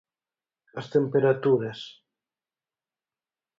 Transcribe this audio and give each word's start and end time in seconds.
As 0.79 0.87
temperaturas. 0.93 1.79